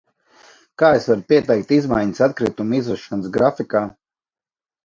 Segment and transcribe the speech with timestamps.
[0.81, 3.83] Kā es varu pieteikt izmaiņas atkritumu izvešanas grafikā?